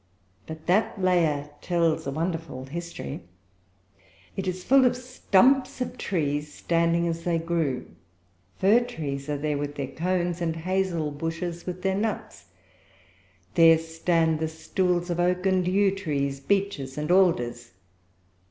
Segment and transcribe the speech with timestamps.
[0.47, 3.21] But that layer tells a wonderful history.
[4.35, 7.85] It is full of stumps of trees standing as they grew.
[8.57, 12.45] Fir trees are there with their cones, and hazel bushes with their nuts;
[13.53, 17.73] there stand the stools of oak and yew trees, beeches and alders.